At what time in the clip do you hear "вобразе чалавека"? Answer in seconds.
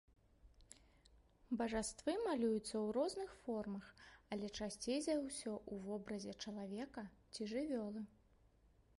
5.89-7.03